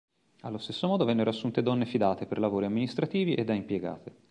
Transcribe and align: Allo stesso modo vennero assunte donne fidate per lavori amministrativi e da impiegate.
Allo 0.39 0.57
stesso 0.57 0.87
modo 0.87 1.05
vennero 1.05 1.29
assunte 1.29 1.61
donne 1.61 1.85
fidate 1.85 2.25
per 2.25 2.39
lavori 2.39 2.65
amministrativi 2.65 3.35
e 3.35 3.43
da 3.43 3.53
impiegate. 3.53 4.15